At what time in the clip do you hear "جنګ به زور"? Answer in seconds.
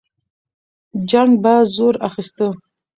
1.09-1.95